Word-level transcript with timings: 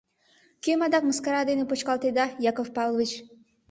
—Кӧм 0.63 0.79
адак 0.85 1.03
мыскара 1.07 1.41
дене 1.49 1.63
почкалтареда, 1.69 2.25
Яков 2.49 2.67
Павлович? 2.75 3.11